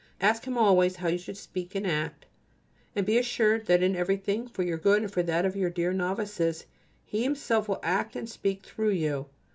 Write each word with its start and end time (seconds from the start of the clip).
Ask 0.19 0.45
Him 0.45 0.57
always 0.57 0.95
how 0.95 1.09
you 1.09 1.19
should 1.19 1.37
speak 1.37 1.75
and 1.75 1.85
act, 1.85 2.25
and 2.95 3.05
be 3.05 3.19
assured 3.19 3.67
that 3.67 3.83
in 3.83 3.95
everything 3.95 4.47
for 4.47 4.63
your 4.63 4.79
good 4.79 5.03
and 5.03 5.11
for 5.13 5.21
that 5.21 5.45
of 5.45 5.55
your 5.55 5.69
dear 5.69 5.93
novices 5.93 6.65
He 7.05 7.21
Himself 7.21 7.67
will 7.69 7.79
act 7.83 8.15
and 8.15 8.27
speak 8.27 8.63
through 8.63 8.93
you. 8.93 9.27